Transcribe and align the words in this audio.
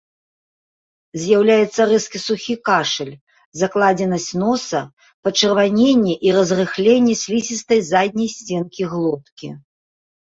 З'яўляецца 1.23 1.81
рэзкі 1.91 2.17
сухі 2.27 2.55
кашаль, 2.69 3.11
закладзенасць 3.61 4.27
носа, 4.45 4.81
пачырваненне 5.27 6.15
і 6.29 6.33
разрыхленне 6.39 7.15
слізістай 7.23 7.79
задняй 7.95 8.29
сценкі 8.37 8.81
глоткі. 8.97 9.47